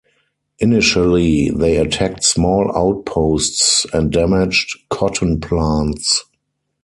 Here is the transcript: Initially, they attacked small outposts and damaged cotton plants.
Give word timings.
Initially, 0.57 1.51
they 1.51 1.77
attacked 1.77 2.23
small 2.23 2.75
outposts 2.75 3.85
and 3.93 4.11
damaged 4.11 4.75
cotton 4.89 5.39
plants. 5.39 6.23